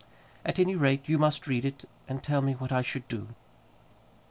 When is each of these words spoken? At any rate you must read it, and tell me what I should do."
At 0.43 0.57
any 0.57 0.75
rate 0.75 1.07
you 1.07 1.19
must 1.19 1.45
read 1.45 1.63
it, 1.63 1.87
and 2.07 2.23
tell 2.23 2.41
me 2.41 2.53
what 2.53 2.71
I 2.71 2.81
should 2.81 3.07
do." 3.07 3.35